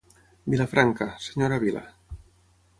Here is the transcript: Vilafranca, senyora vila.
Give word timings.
Vilafranca, 0.53 1.07
senyora 1.27 1.61
vila. 1.67 1.83